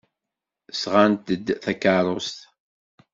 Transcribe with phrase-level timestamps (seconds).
[0.81, 2.37] Sɣant-d takeṛṛust.